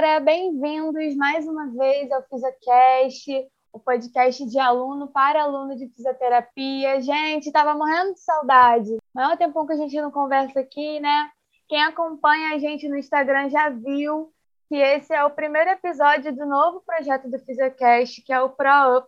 [0.00, 7.02] galera, bem-vindos mais uma vez ao FisioCast, o podcast de aluno para aluno de fisioterapia.
[7.02, 8.96] Gente, tava morrendo de saudade.
[9.14, 11.30] Maior tempo que a gente não conversa aqui, né?
[11.68, 14.32] Quem acompanha a gente no Instagram já viu
[14.70, 19.06] que esse é o primeiro episódio do novo projeto do FisioCast, que é o ProUp.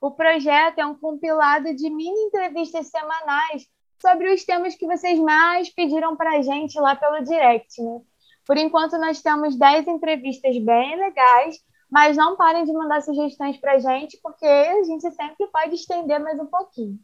[0.00, 3.68] O projeto é um compilado de mini entrevistas semanais
[4.00, 8.00] sobre os temas que vocês mais pediram para a gente lá pelo direct, né?
[8.46, 11.56] Por enquanto, nós temos 10 entrevistas bem legais,
[11.90, 16.18] mas não parem de mandar sugestões para a gente, porque a gente sempre pode estender
[16.18, 16.98] mais um pouquinho.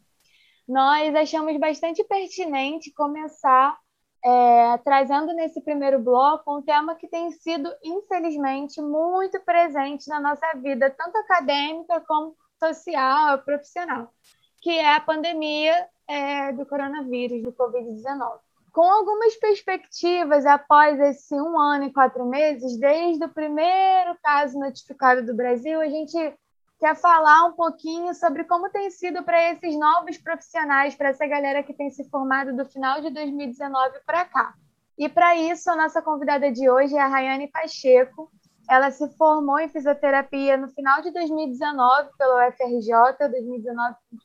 [0.66, 3.78] Nós achamos bastante pertinente começar
[4.24, 10.46] é, trazendo nesse primeiro bloco um tema que tem sido, infelizmente, muito presente na nossa
[10.56, 14.12] vida, tanto acadêmica como social, profissional,
[14.60, 18.47] que é a pandemia é, do coronavírus, do Covid-19
[18.78, 25.26] com algumas perspectivas após esse um ano e quatro meses, desde o primeiro caso notificado
[25.26, 26.16] do Brasil, a gente
[26.78, 31.64] quer falar um pouquinho sobre como tem sido para esses novos profissionais, para essa galera
[31.64, 34.54] que tem se formado do final de 2019 para cá.
[34.96, 38.30] E para isso, a nossa convidada de hoje é a Rayane Pacheco.
[38.70, 42.92] Ela se formou em fisioterapia no final de 2019 pelo UFRJ,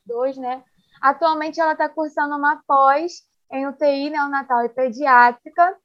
[0.08, 0.62] 2019-2022, né?
[1.02, 5.76] Atualmente, ela está cursando uma pós em UTI neonatal e pediátrica,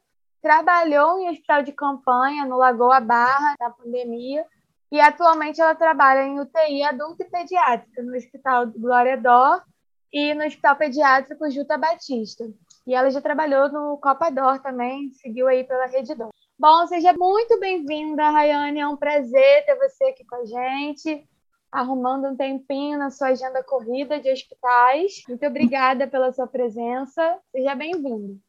[0.42, 4.46] trabalhou em hospital de campanha no Lagoa Barra, na pandemia,
[4.92, 9.62] e atualmente ela trabalha em UTI adulta e pediátrica, no Hospital Glória Dor
[10.12, 12.50] e no Hospital Pediátrico Juta Batista.
[12.88, 16.30] E ela já trabalhou no Copa Dor também, seguiu aí pela Rede Dor.
[16.58, 21.28] Bom, seja muito bem-vinda, Rayane, é um prazer ter você aqui com a gente
[21.72, 25.24] arrumando um tempinho na sua agenda corrida de hospitais.
[25.28, 27.38] Muito obrigada pela sua presença.
[27.52, 28.40] Seja bem-vindo.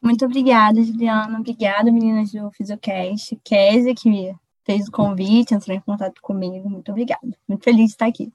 [0.00, 1.38] Muito obrigada, Juliana.
[1.38, 3.36] Obrigada, meninas do Fisiocast.
[3.44, 6.68] Kézia, que fez o convite, entrou em contato comigo.
[6.68, 7.36] Muito obrigada.
[7.48, 8.32] Muito feliz de estar aqui.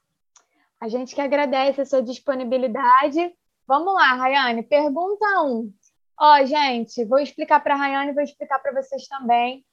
[0.80, 3.34] A gente que agradece a sua disponibilidade.
[3.66, 4.64] Vamos lá, Rayane.
[4.64, 5.48] Pergunta 1.
[5.48, 5.74] Um.
[6.20, 9.64] Ó, gente, vou explicar para a Rayane e vou explicar para vocês também.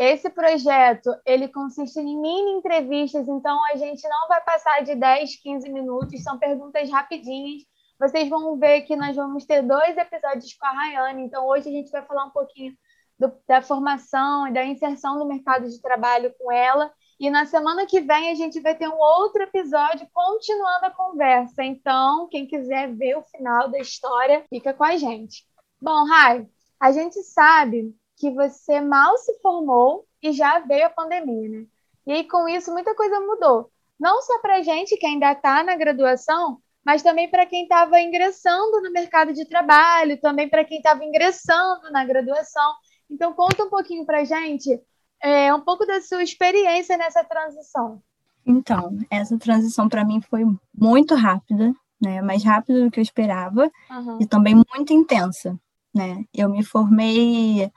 [0.00, 5.36] Esse projeto, ele consiste em mini entrevistas, então a gente não vai passar de 10,
[5.42, 7.64] 15 minutos, são perguntas rapidinhas.
[7.98, 11.72] Vocês vão ver que nós vamos ter dois episódios com a Rayane, então hoje a
[11.72, 12.72] gente vai falar um pouquinho
[13.18, 16.90] do, da formação e da inserção no mercado de trabalho com ela.
[17.20, 21.62] E na semana que vem a gente vai ter um outro episódio continuando a conversa.
[21.62, 25.44] Então, quem quiser ver o final da história, fica com a gente.
[25.78, 26.48] Bom, Rai,
[26.80, 31.66] a gente sabe que você mal se formou e já veio a pandemia, né?
[32.06, 33.70] E aí, com isso, muita coisa mudou.
[33.98, 37.98] Não só para a gente que ainda está na graduação, mas também para quem estava
[37.98, 42.74] ingressando no mercado de trabalho, também para quem estava ingressando na graduação.
[43.10, 44.78] Então, conta um pouquinho para a gente
[45.22, 48.02] é, um pouco da sua experiência nessa transição.
[48.44, 50.44] Então, essa transição para mim foi
[50.74, 52.20] muito rápida, né?
[52.20, 54.18] Mais rápida do que eu esperava uhum.
[54.20, 55.58] e também muito intensa,
[55.94, 56.24] né?
[56.34, 57.70] Eu me formei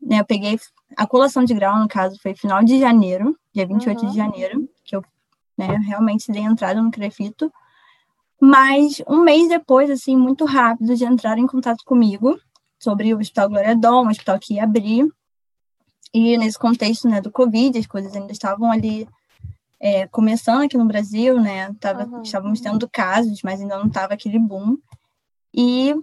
[0.00, 0.58] né, eu peguei
[0.96, 4.10] a colação de grau, no caso, foi final de janeiro, dia 28 uhum.
[4.10, 5.04] de janeiro, que eu
[5.56, 7.52] né, realmente dei entrada no Crefito.
[8.40, 12.38] Mas um mês depois, assim, muito rápido, de entrar em contato comigo
[12.78, 15.06] sobre o Hospital Glória Dom, um hospital que ia abrir.
[16.12, 19.06] E nesse contexto né, do Covid, as coisas ainda estavam ali
[19.78, 21.72] é, começando aqui no Brasil, né?
[21.78, 22.22] Tava, uhum.
[22.22, 24.76] Estávamos tendo casos, mas ainda não estava aquele boom.
[25.54, 25.94] E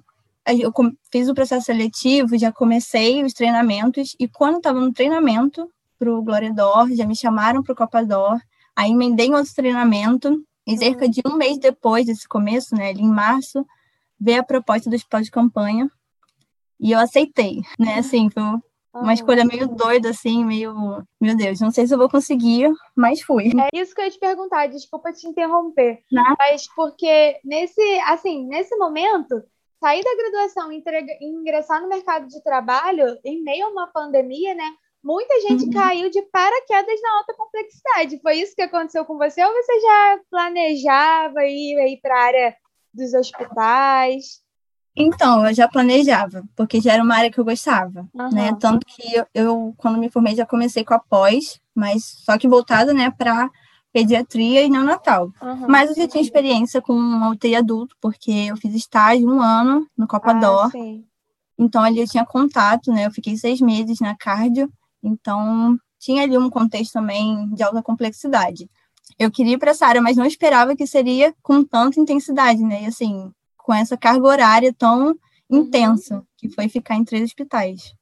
[0.48, 0.72] eu
[1.12, 5.70] fiz o processo seletivo, já comecei os treinamentos, e quando estava no treinamento
[6.00, 8.40] para o Glória Dor, já me chamaram para o Copa Dor,
[8.76, 11.12] aí emendei outro treinamento, e cerca uhum.
[11.12, 13.66] de um mês depois desse começo, né, ali em março,
[14.20, 15.90] veio a proposta do hospital de campanha,
[16.80, 18.44] e eu aceitei, né, assim, foi
[18.94, 23.22] uma escolha meio doida, assim, meio, meu Deus, não sei se eu vou conseguir, mas
[23.22, 23.52] fui.
[23.74, 26.36] É isso que eu ia te perguntar, desculpa te interromper, não.
[26.38, 29.44] mas porque nesse, assim, nesse momento
[29.80, 30.84] sair da graduação e
[31.22, 34.70] ingressar no mercado de trabalho em meio a uma pandemia, né?
[35.04, 35.72] Muita gente uhum.
[35.72, 38.20] caiu de paraquedas na alta complexidade.
[38.22, 42.56] Foi isso que aconteceu com você ou você já planejava ir, ir para a área
[42.94, 44.42] dos hospitais?
[44.96, 48.30] Então, eu já planejava, porque já era uma área que eu gostava, uhum.
[48.32, 48.58] né?
[48.60, 52.48] Tanto que eu, eu, quando me formei, já comecei com a pós, mas só que
[52.48, 53.48] voltada, né, para
[53.98, 55.32] pediatria e neonatal.
[55.42, 55.68] Uhum.
[55.68, 56.94] Mas eu já tinha experiência com
[57.32, 60.34] UTI adulto, porque eu fiz estágio um ano no Copa Ah,
[61.58, 63.08] então ali eu tinha contato, né?
[63.08, 64.72] Eu fiquei seis meses na cardio,
[65.02, 68.70] então tinha ali um contexto também de alta complexidade.
[69.18, 72.84] Eu queria ir para essa área, mas não esperava que seria com tanta intensidade, né?
[72.84, 75.16] E assim, com essa carga horária tão uhum.
[75.50, 77.96] intensa, que foi ficar em três hospitais.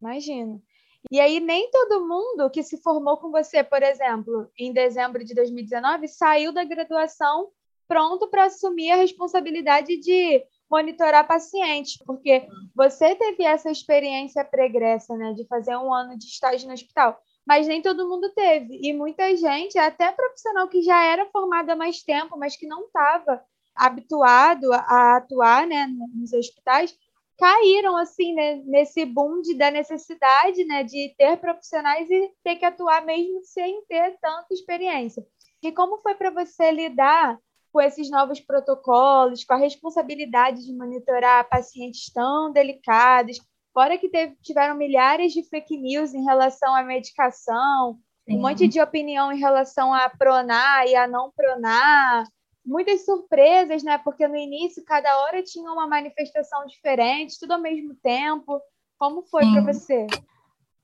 [0.00, 0.62] Imagino.
[1.10, 5.34] E aí nem todo mundo que se formou com você, por exemplo, em dezembro de
[5.34, 7.50] 2019, saiu da graduação
[7.86, 15.32] pronto para assumir a responsabilidade de monitorar pacientes, porque você teve essa experiência pregressa, né,
[15.32, 18.78] de fazer um ano de estágio no hospital, mas nem todo mundo teve.
[18.82, 22.84] E muita gente, até profissional que já era formado há mais tempo, mas que não
[22.84, 23.42] estava
[23.74, 26.94] habituado a atuar, né, nos hospitais,
[27.38, 32.64] caíram assim né, nesse boom de, da necessidade né, de ter profissionais e ter que
[32.64, 35.24] atuar mesmo sem ter tanta experiência.
[35.62, 37.38] E como foi para você lidar
[37.72, 43.38] com esses novos protocolos, com a responsabilidade de monitorar pacientes tão delicados,
[43.72, 47.98] fora que teve, tiveram milhares de fake news em relação à medicação,
[48.28, 48.36] Sim.
[48.36, 52.24] um monte de opinião em relação a pronar e a não pronar,
[52.68, 53.98] muitas surpresas, né?
[53.98, 58.60] Porque no início cada hora tinha uma manifestação diferente, tudo ao mesmo tempo.
[58.98, 60.06] Como foi para você?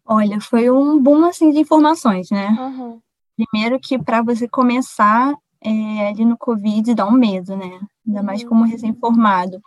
[0.07, 2.49] Olha, foi um boom assim de informações, né?
[2.59, 3.01] Uhum.
[3.37, 7.81] Primeiro que para você começar é, ali no Covid dá um medo, né?
[8.07, 8.49] Ainda mais uhum.
[8.49, 9.61] como recém-formado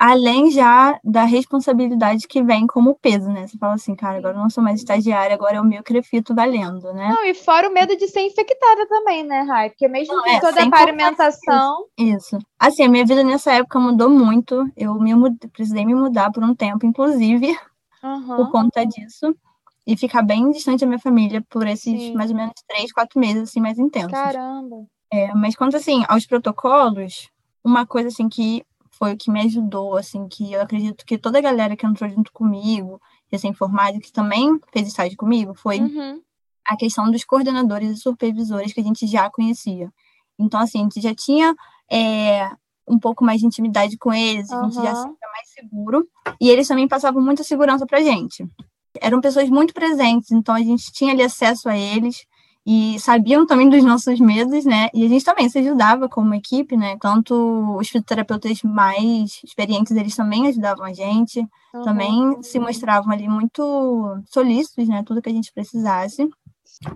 [0.00, 3.46] além já da responsabilidade que vem como peso, né?
[3.46, 6.34] Você fala assim, cara, agora eu não sou mais estagiária, agora é o meu crefito
[6.34, 7.10] valendo, né?
[7.10, 9.68] Não, e fora o medo de ser infectada também, né, Rai?
[9.68, 11.84] Porque mesmo não, com é, toda a parimentação...
[11.98, 12.38] Isso.
[12.58, 16.42] Assim, a minha vida nessa época mudou muito, eu me mudei, precisei me mudar por
[16.42, 17.54] um tempo, inclusive,
[18.02, 18.36] uhum.
[18.36, 19.36] por conta disso,
[19.86, 22.14] e ficar bem distante da minha família por esses Sim.
[22.14, 24.12] mais ou menos três, quatro meses, assim, mais intensos.
[24.12, 24.86] Caramba!
[25.12, 27.28] É, mas quanto, assim, aos protocolos,
[27.62, 28.64] uma coisa, assim, que
[29.00, 32.10] foi o que me ajudou, assim, que eu acredito que toda a galera que entrou
[32.10, 33.00] junto comigo,
[33.32, 36.20] recém-formada, que também fez estágio comigo, foi uhum.
[36.68, 39.90] a questão dos coordenadores e supervisores que a gente já conhecia.
[40.38, 41.54] Então, assim, a gente já tinha
[41.90, 42.50] é,
[42.86, 46.06] um pouco mais de intimidade com eles, a gente já se sentia mais seguro,
[46.38, 48.46] e eles também passavam muita segurança pra gente.
[49.00, 52.26] Eram pessoas muito presentes, então a gente tinha ali acesso a eles,
[52.72, 54.90] e sabiam também dos nossos medos, né?
[54.94, 56.96] E a gente também se ajudava como equipe, né?
[57.00, 57.34] Tanto
[57.76, 61.40] os fisioterapeutas mais experientes, eles também ajudavam a gente,
[61.74, 61.82] uhum.
[61.82, 65.02] também se mostravam ali muito solícitos, né?
[65.04, 66.30] Tudo que a gente precisasse.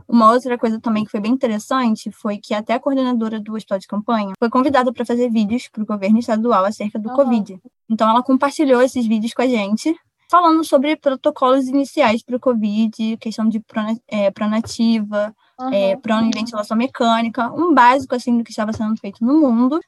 [0.07, 3.81] Uma outra coisa também que foi bem interessante foi que até a coordenadora do hospital
[3.81, 7.17] de campanha foi convidada para fazer vídeos para o governo estadual acerca do uhum.
[7.17, 7.61] Covid.
[7.91, 9.93] Então ela compartilhou esses vídeos com a gente,
[10.31, 13.63] falando sobre protocolos iniciais para o Covid, questão de
[14.09, 15.73] é, pronativa, uhum.
[15.73, 19.81] é, prona e ventilação mecânica, um básico assim do que estava sendo feito no mundo.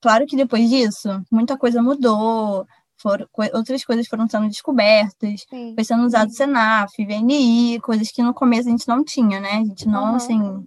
[0.00, 5.74] Claro que depois disso, muita coisa mudou, foram, outras coisas foram sendo descobertas, Sim.
[5.74, 9.52] foi sendo usado Senaf, VNI, coisas que no começo a gente não tinha, né?
[9.52, 10.16] A gente não, uhum.
[10.16, 10.66] assim,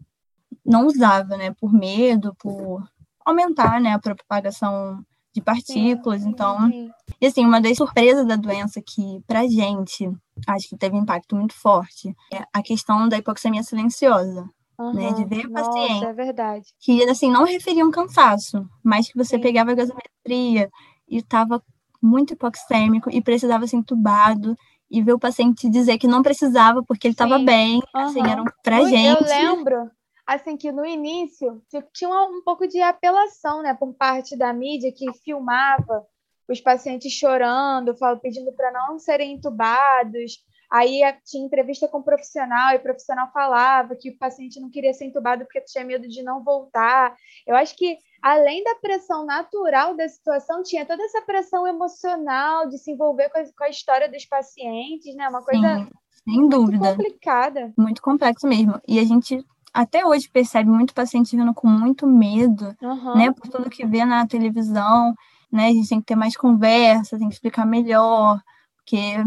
[0.65, 1.53] não usava, né?
[1.59, 2.83] Por medo, por
[3.27, 5.03] aumentar, né, a propagação
[5.33, 6.69] de partículas, sim, então...
[6.69, 6.89] Sim.
[7.19, 10.11] E, assim, uma das surpresas da doença que, pra gente,
[10.47, 14.47] acho que teve um impacto muito forte, é a questão da hipoxemia silenciosa.
[14.79, 14.93] Uhum.
[14.93, 16.65] Né, de ver Nossa, paciente é verdade.
[16.79, 19.41] que assim não referiam cansaço, mas que você sim.
[19.41, 20.69] pegava a gasometria
[21.09, 21.63] e estava
[21.99, 24.55] muito hipoxêmico e precisava ser entubado
[24.87, 28.01] e ver o paciente dizer que não precisava porque ele estava bem, uhum.
[28.01, 29.19] assim, eram pra eu, gente.
[29.19, 29.91] Eu lembro
[30.27, 31.63] assim que no início
[31.93, 36.05] tinha um pouco de apelação, né, por parte da mídia que filmava
[36.49, 40.45] os pacientes chorando, pedindo para não serem entubados.
[40.69, 44.93] Aí tinha entrevista com o profissional e o profissional falava que o paciente não queria
[44.93, 47.15] ser entubado porque tinha medo de não voltar.
[47.45, 52.77] Eu acho que além da pressão natural da situação, tinha toda essa pressão emocional de
[52.77, 55.29] se envolver com a, com a história dos pacientes, né?
[55.29, 55.89] Uma coisa Sim,
[56.25, 56.79] sem dúvida.
[56.79, 57.73] muito complicada.
[57.77, 58.81] Muito complexo mesmo.
[58.85, 63.15] E a gente até hoje percebe muito paciente vindo com muito medo, uhum.
[63.15, 65.13] né, por tudo que vê na televisão,
[65.51, 68.41] né, a gente tem que ter mais conversa, tem que explicar melhor,
[68.77, 69.17] porque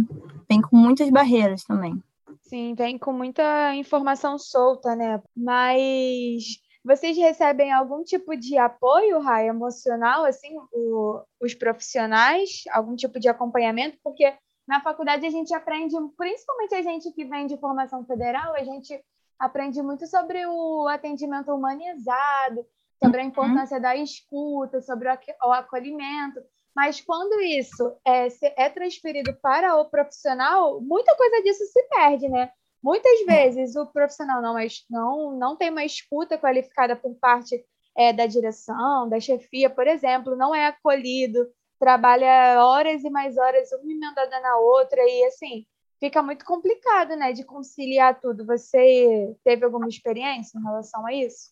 [0.48, 2.02] vem com muitas barreiras também.
[2.42, 9.48] Sim, vem com muita informação solta, né, mas vocês recebem algum tipo de apoio, Rai,
[9.48, 14.32] emocional, assim, o, os profissionais, algum tipo de acompanhamento, porque
[14.66, 18.98] na faculdade a gente aprende, principalmente a gente que vem de formação federal, a gente
[19.40, 22.66] aprende muito sobre o atendimento humanizado,
[23.02, 23.30] sobre a uhum.
[23.30, 26.40] importância da escuta, sobre o acolhimento.
[26.76, 32.52] Mas quando isso é, é transferido para o profissional, muita coisa disso se perde, né?
[32.82, 37.64] Muitas vezes o profissional não, é, não, não tem uma escuta qualificada por parte
[37.96, 41.46] é, da direção, da chefia, por exemplo, não é acolhido,
[41.78, 45.66] trabalha horas e mais horas, uma emendada na outra, e assim,
[46.00, 48.44] fica muito complicado, né, de conciliar tudo.
[48.46, 51.50] Você teve alguma experiência em relação a isso?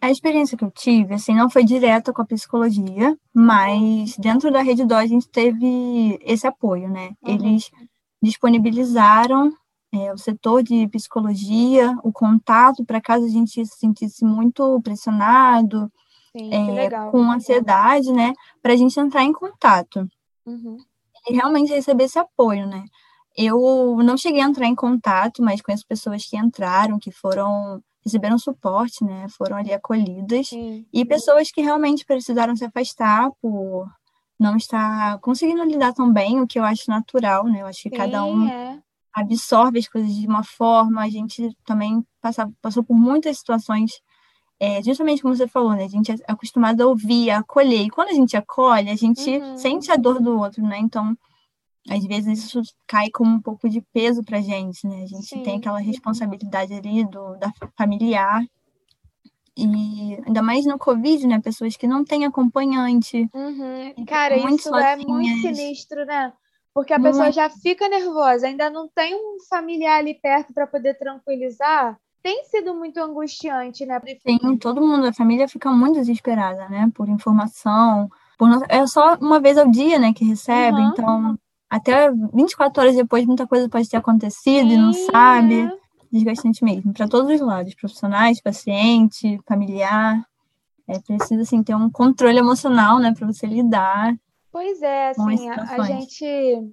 [0.00, 4.60] A experiência que eu tive, assim, não foi direta com a psicologia, mas dentro da
[4.60, 7.12] Rede Dó a gente teve esse apoio, né?
[7.22, 7.34] Uhum.
[7.34, 7.70] Eles
[8.22, 9.50] disponibilizaram
[9.92, 15.90] é, o setor de psicologia, o contato, para caso a gente se sentisse muito pressionado,
[16.36, 20.06] Sim, é, com ansiedade, né, para a gente entrar em contato.
[20.44, 20.76] Uhum.
[21.28, 22.84] E realmente receber esse apoio, né.
[23.36, 28.38] Eu não cheguei a entrar em contato, mas conheço pessoas que entraram, que foram receberam
[28.38, 29.26] suporte, né?
[29.30, 30.86] Foram ali acolhidas Sim.
[30.92, 33.88] e pessoas que realmente precisaram se afastar por
[34.38, 37.62] não estar conseguindo lidar tão bem, o que eu acho natural, né?
[37.62, 38.78] Eu acho que Sim, cada um é.
[39.12, 41.02] absorve as coisas de uma forma.
[41.02, 43.92] A gente também passa, passou por muitas situações,
[44.60, 45.84] é, justamente como você falou, né?
[45.84, 47.86] A gente é acostumado a ouvir, a acolher.
[47.86, 49.56] E quando a gente acolhe, a gente uhum.
[49.56, 50.78] sente a dor do outro, né?
[50.78, 51.16] Então,
[51.88, 55.02] às vezes isso cai como um pouco de peso para gente, né?
[55.02, 55.42] A gente Sim.
[55.42, 58.42] tem aquela responsabilidade ali do da familiar
[59.56, 61.40] e ainda mais no Covid, né?
[61.40, 63.28] Pessoas que não têm acompanhante.
[63.32, 64.04] Uhum.
[64.06, 64.84] Cara, isso sozinhas.
[64.84, 66.32] é muito sinistro, né?
[66.72, 70.94] Porque a pessoa já fica nervosa, ainda não tem um familiar ali perto para poder
[70.98, 71.96] tranquilizar.
[72.20, 74.00] Tem sido muito angustiante, né?
[74.26, 76.90] Sim, todo mundo, a família fica muito desesperada, né?
[76.92, 78.10] Por informação.
[78.36, 78.48] Por.
[78.68, 80.88] É só uma vez ao dia, né, que recebe, uhum.
[80.88, 85.62] então até 24 horas depois muita coisa pode ter acontecido Sim, e não sabe.
[85.62, 85.84] É.
[86.12, 90.24] Desgastante mesmo, para todos os lados, profissionais, paciente, familiar.
[90.86, 94.14] É preciso assim ter um controle emocional, né, para você lidar.
[94.52, 96.72] Pois é, assim, a, a, gente,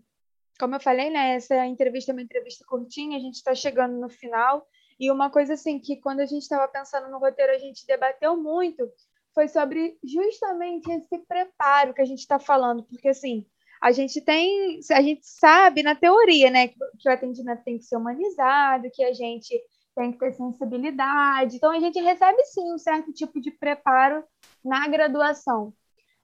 [0.59, 4.09] como eu falei, né, essa entrevista é uma entrevista curtinha, a gente está chegando no
[4.09, 4.67] final.
[4.99, 8.37] E uma coisa assim que quando a gente estava pensando no roteiro, a gente debateu
[8.37, 8.87] muito,
[9.33, 13.43] foi sobre justamente esse preparo que a gente está falando, porque assim,
[13.81, 17.83] a gente tem, a gente sabe na teoria, né, que, que o atendimento tem que
[17.83, 19.59] ser humanizado, que a gente
[19.95, 21.55] tem que ter sensibilidade.
[21.55, 24.23] Então a gente recebe sim um certo tipo de preparo
[24.63, 25.73] na graduação,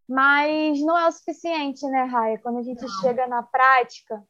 [0.08, 2.38] mas não é o suficiente, né, Raia?
[2.38, 3.02] Quando a gente não.
[3.02, 4.24] chega na prática,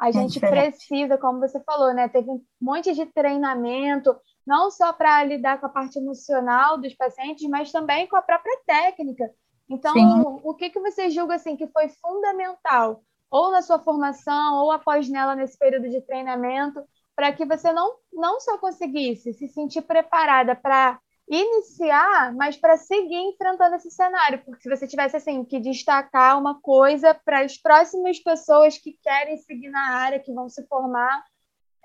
[0.00, 4.14] a é gente precisa, como você falou, né, teve um monte de treinamento,
[4.44, 8.58] não só para lidar com a parte emocional dos pacientes, mas também com a própria
[8.66, 9.30] técnica
[9.68, 10.40] então, Sim.
[10.42, 15.08] o que, que você julga assim que foi fundamental, ou na sua formação, ou após
[15.08, 16.82] nela nesse período de treinamento,
[17.16, 23.16] para que você não, não só conseguisse se sentir preparada para iniciar, mas para seguir
[23.16, 28.18] enfrentando esse cenário, porque se você tivesse assim que destacar uma coisa para as próximas
[28.18, 31.24] pessoas que querem seguir na área, que vão se formar,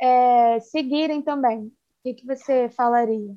[0.02, 1.72] é, seguirem também, o
[2.04, 3.34] que, que você falaria?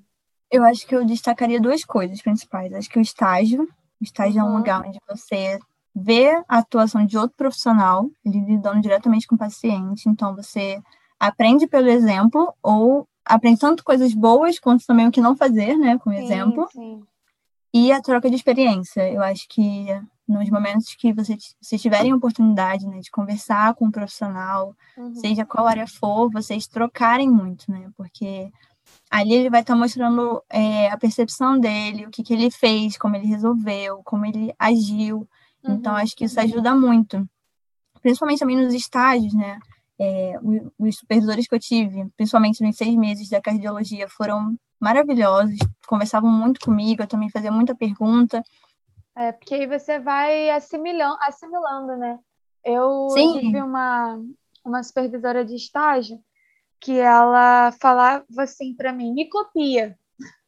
[0.51, 2.73] Eu acho que eu destacaria duas coisas principais.
[2.75, 3.67] Acho que o estágio,
[4.03, 4.49] estágio uhum.
[4.49, 5.59] é um lugar onde você
[5.95, 10.81] vê a atuação de outro profissional, ele lidando diretamente com o paciente, então você
[11.21, 15.99] aprende pelo exemplo ou aprende tanto coisas boas quanto também o que não fazer, né,
[15.99, 16.69] com o exemplo.
[16.73, 17.03] Sim.
[17.75, 19.11] E a troca de experiência.
[19.11, 19.87] Eu acho que
[20.29, 25.15] nos momentos que você, vocês tiverem oportunidade né, de conversar com um profissional, uhum.
[25.15, 27.91] seja qual área for, vocês trocarem muito, né?
[27.97, 28.51] Porque
[29.11, 32.97] ali ele vai estar tá mostrando é, a percepção dele, o que, que ele fez,
[32.97, 35.29] como ele resolveu, como ele agiu.
[35.59, 35.79] Então, uhum.
[35.79, 37.29] Então, acho que isso ajuda muito.
[38.01, 39.59] Principalmente também nos estágios, né?
[40.01, 40.35] É,
[40.79, 45.57] os supervisores que eu tive, principalmente nos seis meses da cardiologia, foram maravilhosos,
[45.87, 48.43] conversavam muito comigo, eu também fazia muita pergunta.
[49.15, 52.19] É, porque aí você vai assimilando, assimilando né?
[52.65, 53.39] Eu Sim.
[53.39, 54.19] tive uma,
[54.65, 56.19] uma supervisora de estágio
[56.83, 59.97] que ela falava assim para mim, me copia.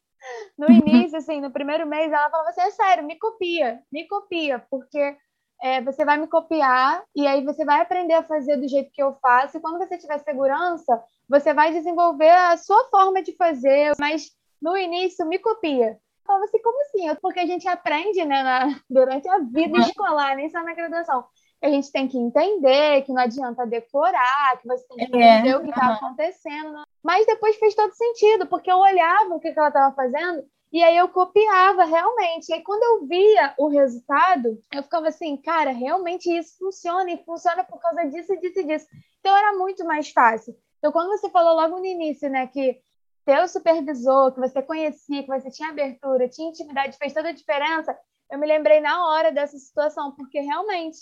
[0.57, 4.57] No início, assim, no primeiro mês, ela falava assim, é sério, me copia, me copia,
[4.71, 5.15] porque
[5.61, 9.03] é, você vai me copiar e aí você vai aprender a fazer do jeito que
[9.03, 9.55] eu faço.
[9.55, 10.99] E quando você tiver segurança,
[11.29, 15.91] você vai desenvolver a sua forma de fazer, mas no início, me copia.
[15.91, 17.19] Eu falava assim, como assim?
[17.21, 21.23] Porque a gente aprende, né, na, durante a vida escolar, nem só na graduação
[21.61, 25.39] a gente tem que entender que não adianta decorar, que você tem que é.
[25.39, 25.57] entender é.
[25.57, 25.93] o que está uhum.
[25.93, 26.83] acontecendo.
[27.03, 30.43] Mas depois fez todo sentido, porque eu olhava o que, que ela estava fazendo
[30.75, 32.49] e aí eu copiava realmente.
[32.49, 37.23] E aí quando eu via o resultado, eu ficava assim, cara, realmente isso funciona e
[37.23, 38.87] funciona por causa disso, disso e disso.
[39.19, 40.53] Então era muito mais fácil.
[40.77, 42.81] Então quando você falou logo no início, né, que
[43.25, 47.33] ter o supervisor, que você conhecia, que você tinha abertura, tinha intimidade, fez toda a
[47.33, 47.97] diferença,
[48.29, 50.97] eu me lembrei na hora dessa situação, porque realmente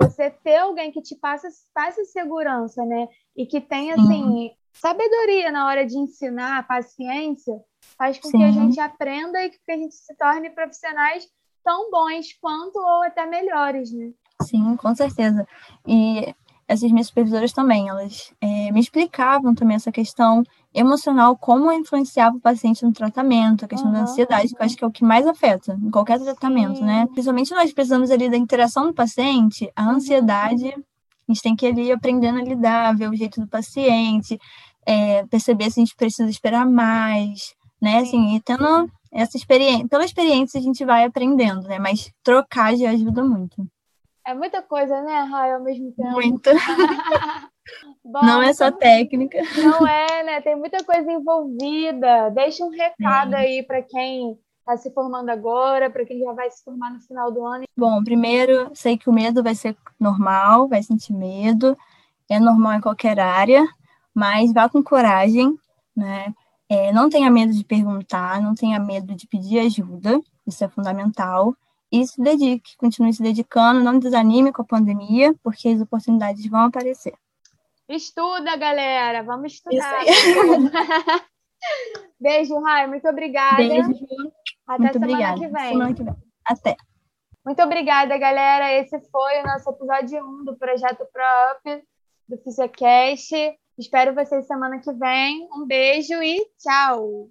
[0.00, 3.08] você ter alguém que te passa, passa segurança, né?
[3.36, 4.50] E que tem, assim, Sim.
[4.72, 7.54] sabedoria na hora de ensinar, paciência,
[7.98, 8.38] faz com Sim.
[8.38, 11.28] que a gente aprenda e que a gente se torne profissionais
[11.62, 14.10] tão bons quanto ou até melhores, né?
[14.42, 15.46] Sim, com certeza.
[15.86, 16.34] E
[16.66, 20.42] essas minhas supervisoras também, elas é, me explicavam também essa questão
[20.72, 24.54] emocional, como influenciava o paciente no tratamento, a questão uhum, da ansiedade, uhum.
[24.54, 26.84] que eu acho que é o que mais afeta em qualquer tratamento, Sim.
[26.84, 27.06] né?
[27.06, 31.70] Principalmente nós precisamos ali da interação do paciente, a ansiedade, a gente tem que ir
[31.70, 34.38] ali aprendendo a lidar, ver o jeito do paciente,
[34.86, 37.98] é, perceber se a gente precisa esperar mais, né?
[37.98, 41.78] Assim, e tendo essa experiência, pela experiência a gente vai aprendendo, né?
[41.78, 43.66] Mas trocar já ajuda muito.
[44.24, 46.10] É muita coisa, né, Rai, ao mesmo tempo.
[46.10, 46.50] Muito.
[48.04, 49.38] Bom, não é só técnica.
[49.62, 50.40] Não é, né?
[50.40, 52.30] Tem muita coisa envolvida.
[52.30, 56.62] Deixa um recado aí para quem está se formando agora, para quem já vai se
[56.62, 57.64] formar no final do ano.
[57.76, 61.76] Bom, primeiro, sei que o medo vai ser normal, vai sentir medo,
[62.28, 63.66] é normal em qualquer área,
[64.14, 65.56] mas vá com coragem,
[65.96, 66.32] né?
[66.68, 71.54] É, não tenha medo de perguntar, não tenha medo de pedir ajuda, isso é fundamental.
[71.90, 76.60] E se dedique, continue se dedicando, não desanime com a pandemia, porque as oportunidades vão
[76.60, 77.14] aparecer.
[77.90, 80.04] Estuda, galera, vamos estudar.
[82.20, 83.56] Beijo, Rai, muito obrigada.
[83.56, 83.90] Beijo.
[84.64, 85.72] Até muito semana que vem.
[85.72, 86.14] Semana que vem.
[86.46, 86.76] Até.
[87.44, 88.72] Muito obrigada, galera.
[88.74, 91.82] Esse foi o nosso episódio 1 do Projeto Prop,
[92.28, 93.32] do Fisiocast.
[93.76, 95.48] Espero vocês semana que vem.
[95.52, 97.28] Um beijo e tchau!